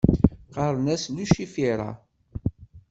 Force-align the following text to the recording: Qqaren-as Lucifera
Qqaren-as 0.47 1.03
Lucifera 1.15 1.89